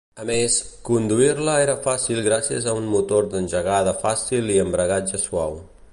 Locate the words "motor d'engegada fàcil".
2.95-4.51